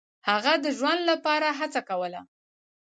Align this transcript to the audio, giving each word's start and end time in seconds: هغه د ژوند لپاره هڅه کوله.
هغه 0.29 0.53
د 0.63 0.65
ژوند 0.77 1.01
لپاره 1.11 1.47
هڅه 1.59 1.81
کوله. 1.89 2.21